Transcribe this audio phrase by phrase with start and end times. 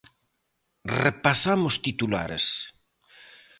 [1.03, 2.45] Repasamos titulares.